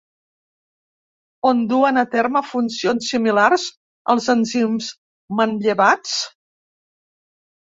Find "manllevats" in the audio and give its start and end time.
5.43-6.17